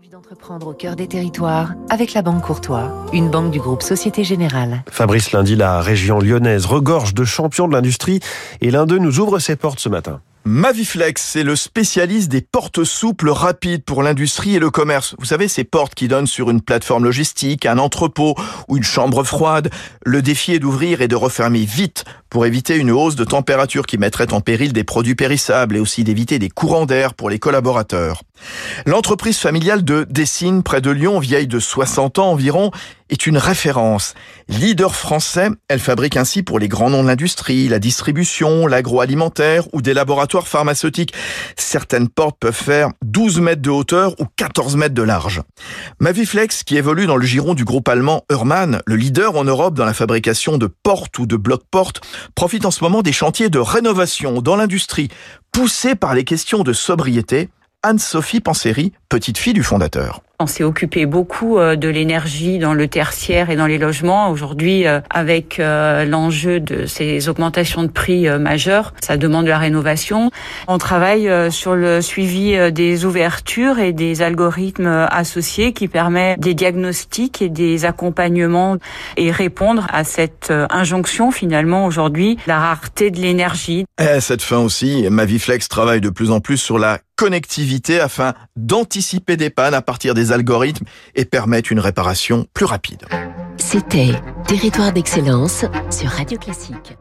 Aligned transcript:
envie 0.00 0.08
d'entreprendre 0.08 0.68
au 0.68 0.72
cœur 0.72 0.96
des 0.96 1.06
territoires 1.06 1.74
avec 1.90 2.14
la 2.14 2.22
Banque 2.22 2.42
Courtois, 2.42 3.04
une 3.12 3.28
banque 3.28 3.50
du 3.50 3.60
groupe 3.60 3.82
Société 3.82 4.24
Générale. 4.24 4.82
Fabrice 4.90 5.32
Lundi, 5.32 5.56
la 5.56 5.82
région 5.82 6.20
lyonnaise 6.20 6.64
regorge 6.64 7.12
de 7.12 7.24
champions 7.24 7.68
de 7.68 7.74
l'industrie 7.74 8.20
et 8.62 8.70
l'un 8.70 8.86
d'eux 8.86 8.96
nous 8.96 9.18
ouvre 9.18 9.40
ses 9.40 9.56
portes 9.56 9.78
ce 9.78 9.90
matin. 9.90 10.22
Maviflex, 10.46 11.20
c'est 11.20 11.42
le 11.42 11.54
spécialiste 11.54 12.30
des 12.30 12.40
portes 12.40 12.82
souples 12.82 13.28
rapides 13.28 13.84
pour 13.84 14.02
l'industrie 14.02 14.56
et 14.56 14.58
le 14.58 14.70
commerce. 14.70 15.14
Vous 15.18 15.26
savez, 15.26 15.48
ces 15.48 15.64
portes 15.64 15.94
qui 15.94 16.08
donnent 16.08 16.26
sur 16.26 16.48
une 16.48 16.62
plateforme 16.62 17.04
logistique, 17.04 17.66
un 17.66 17.76
entrepôt 17.76 18.34
ou 18.68 18.78
une 18.78 18.82
chambre 18.82 19.22
froide. 19.22 19.68
Le 20.06 20.22
défi 20.22 20.54
est 20.54 20.60
d'ouvrir 20.60 21.02
et 21.02 21.08
de 21.08 21.16
refermer 21.16 21.66
vite 21.66 22.04
pour 22.30 22.46
éviter 22.46 22.76
une 22.76 22.90
hausse 22.90 23.16
de 23.16 23.24
température 23.24 23.84
qui 23.84 23.98
mettrait 23.98 24.32
en 24.32 24.40
péril 24.40 24.72
des 24.72 24.84
produits 24.84 25.14
périssables 25.14 25.76
et 25.76 25.80
aussi 25.80 26.04
d'éviter 26.04 26.38
des 26.38 26.48
courants 26.48 26.86
d'air 26.86 27.12
pour 27.12 27.28
les 27.28 27.38
collaborateurs. 27.38 28.22
L'entreprise 28.86 29.38
familiale 29.38 29.84
de 29.84 30.06
Dessine, 30.08 30.62
près 30.62 30.80
de 30.80 30.90
Lyon, 30.90 31.18
vieille 31.18 31.46
de 31.46 31.58
60 31.58 32.18
ans 32.18 32.30
environ, 32.30 32.70
est 33.10 33.26
une 33.26 33.38
référence. 33.38 34.14
Leader 34.48 34.94
français, 34.94 35.50
elle 35.68 35.80
fabrique 35.80 36.16
ainsi 36.16 36.42
pour 36.42 36.58
les 36.58 36.68
grands 36.68 36.90
noms 36.90 37.02
de 37.02 37.08
l'industrie, 37.08 37.68
la 37.68 37.78
distribution, 37.78 38.66
l'agroalimentaire 38.66 39.64
ou 39.72 39.82
des 39.82 39.94
laboratoires 39.94 40.48
pharmaceutiques. 40.48 41.12
Certaines 41.56 42.08
portes 42.08 42.36
peuvent 42.38 42.54
faire 42.54 42.90
12 43.02 43.40
mètres 43.40 43.62
de 43.62 43.70
hauteur 43.70 44.14
ou 44.20 44.26
14 44.36 44.76
mètres 44.76 44.94
de 44.94 45.02
large. 45.02 45.42
Maviflex, 45.98 46.62
qui 46.62 46.76
évolue 46.76 47.06
dans 47.06 47.16
le 47.16 47.26
giron 47.26 47.54
du 47.54 47.64
groupe 47.64 47.88
allemand 47.88 48.24
Hörmann, 48.30 48.80
le 48.86 48.96
leader 48.96 49.36
en 49.36 49.44
Europe 49.44 49.74
dans 49.74 49.84
la 49.84 49.94
fabrication 49.94 50.58
de 50.58 50.66
portes 50.66 51.18
ou 51.18 51.26
de 51.26 51.36
blocs-portes, 51.36 52.00
profite 52.34 52.64
en 52.64 52.70
ce 52.70 52.84
moment 52.84 53.02
des 53.02 53.12
chantiers 53.12 53.50
de 53.50 53.58
rénovation 53.58 54.40
dans 54.40 54.56
l'industrie, 54.56 55.08
poussés 55.52 55.94
par 55.94 56.14
les 56.14 56.24
questions 56.24 56.62
de 56.62 56.72
sobriété. 56.72 57.48
Anne-Sophie 57.82 58.40
Panseri, 58.40 58.92
petite 59.10 59.36
fille 59.36 59.52
du 59.52 59.62
fondateur. 59.62 60.22
On 60.42 60.46
s'est 60.46 60.64
occupé 60.64 61.04
beaucoup 61.04 61.58
euh, 61.58 61.76
de 61.76 61.88
l'énergie 61.88 62.58
dans 62.58 62.72
le 62.72 62.88
tertiaire 62.88 63.50
et 63.50 63.56
dans 63.56 63.66
les 63.66 63.76
logements. 63.76 64.30
Aujourd'hui, 64.30 64.86
euh, 64.86 65.00
avec 65.10 65.60
euh, 65.60 66.06
l'enjeu 66.06 66.60
de 66.60 66.86
ces 66.86 67.28
augmentations 67.28 67.82
de 67.82 67.88
prix 67.88 68.26
majeures, 68.38 68.94
ça 69.02 69.18
demande 69.18 69.44
de 69.44 69.50
la 69.50 69.58
rénovation. 69.58 70.30
On 70.68 70.78
travaille 70.78 71.28
sur 71.50 71.74
le 71.74 72.00
suivi 72.00 72.56
des 72.72 73.04
ouvertures 73.04 73.78
et 73.80 73.92
des 73.92 74.22
algorithmes 74.22 75.08
associés 75.10 75.72
qui 75.72 75.88
permettent 75.88 76.40
des 76.40 76.54
diagnostics 76.54 77.42
et 77.42 77.48
des 77.48 77.84
accompagnements 77.84 78.76
et 79.16 79.30
répondre 79.30 79.86
à 79.92 80.04
cette 80.04 80.52
injonction 80.70 81.32
finalement 81.32 81.84
aujourd'hui, 81.84 82.38
la 82.46 82.58
rareté 82.58 83.10
de 83.10 83.20
l'énergie. 83.20 83.84
Et 84.00 84.06
à 84.06 84.20
cette 84.20 84.42
fin 84.42 84.58
aussi, 84.58 85.06
Maviflex 85.10 85.68
travaille 85.68 86.00
de 86.00 86.10
plus 86.10 86.30
en 86.30 86.40
plus 86.40 86.58
sur 86.58 86.78
la 86.78 87.00
connectivité 87.16 88.00
afin 88.00 88.32
d'anticiper 88.56 88.99
des 89.36 89.50
pannes 89.50 89.74
à 89.74 89.82
partir 89.82 90.14
des 90.14 90.32
algorithmes 90.32 90.86
et 91.14 91.24
permettre 91.24 91.72
une 91.72 91.80
réparation 91.80 92.46
plus 92.54 92.66
rapide. 92.66 93.04
C'était 93.56 94.12
Territoire 94.46 94.92
d'excellence 94.92 95.64
sur 95.90 96.08
Radio 96.10 96.38
Classique. 96.38 96.96